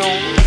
know 0.00 0.39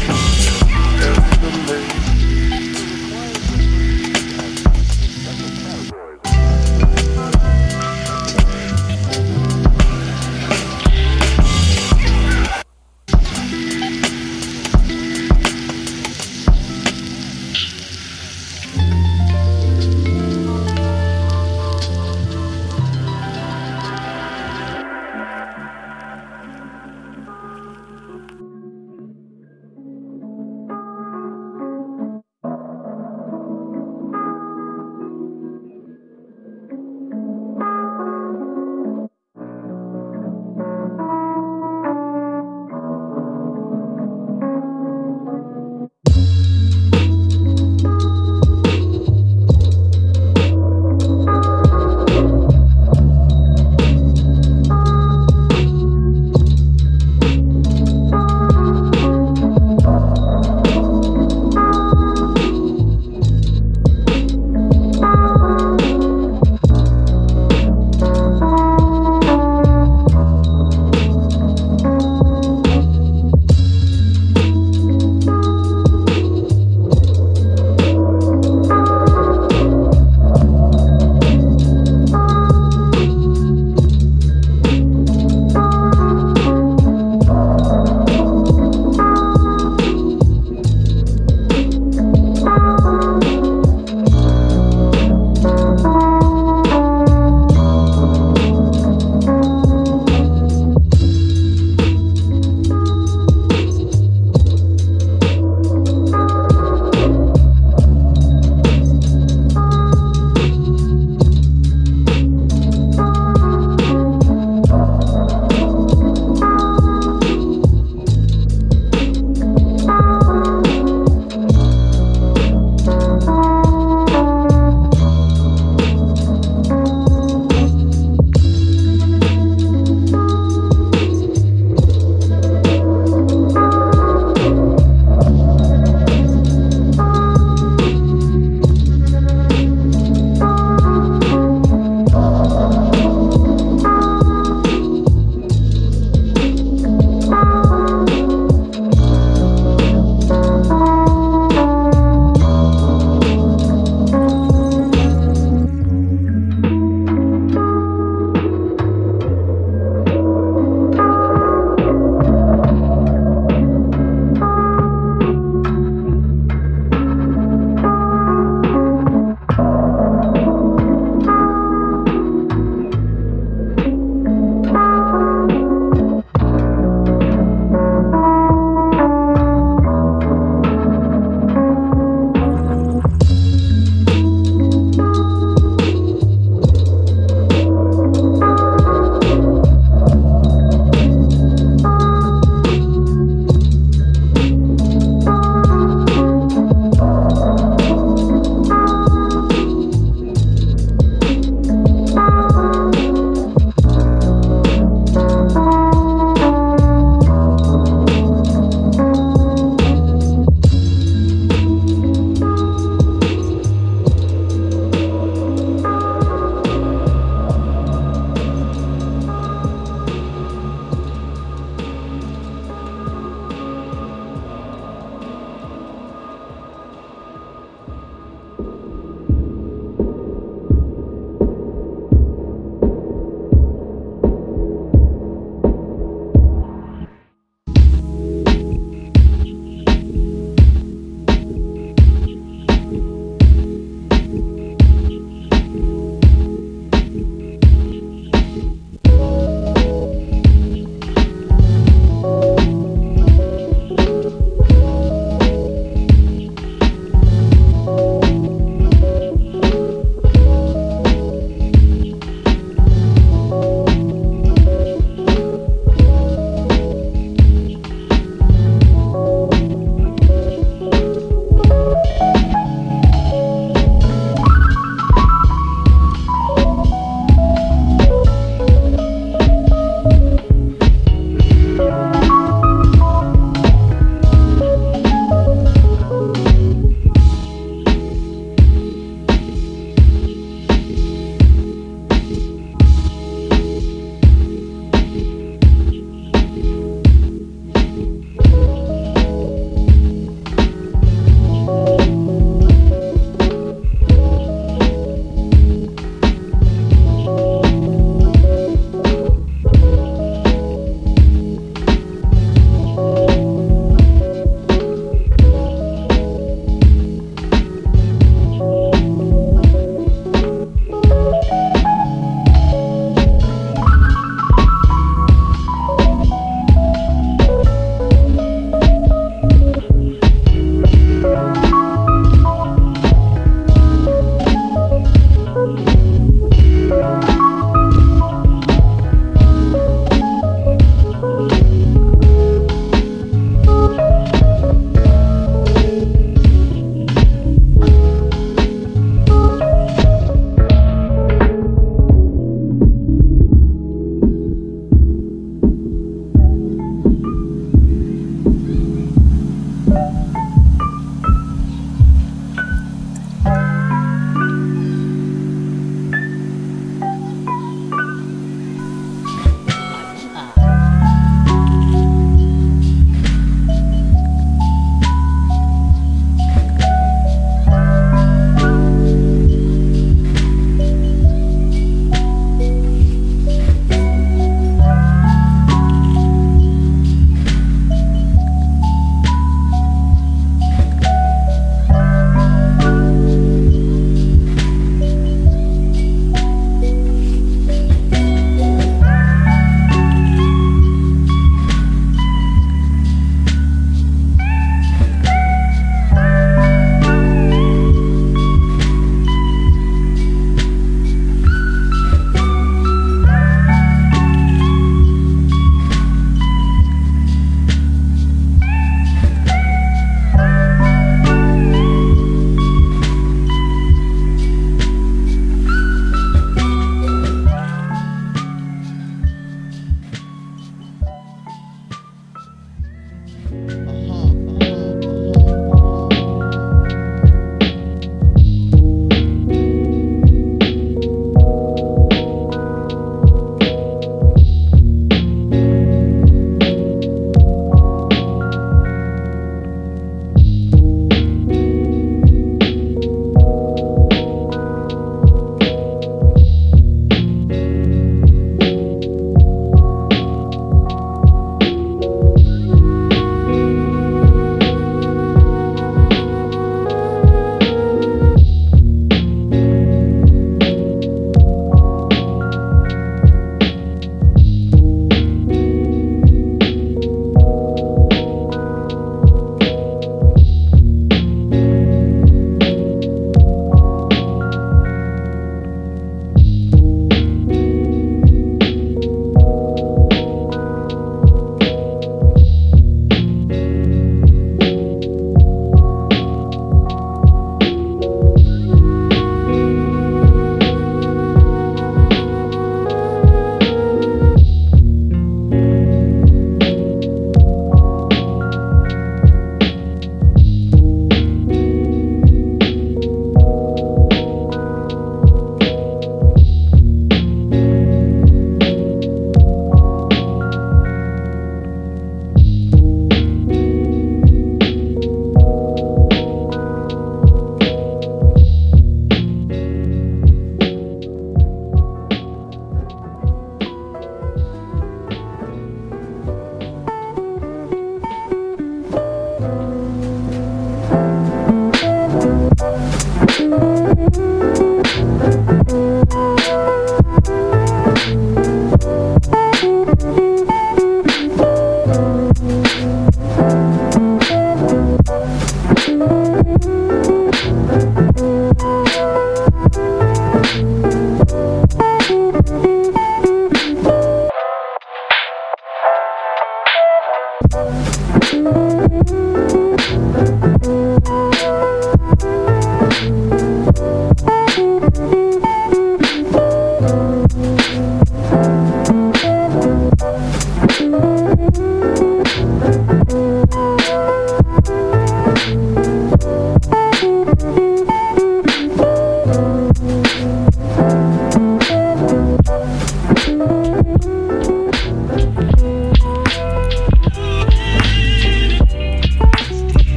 Música 568.90 569.63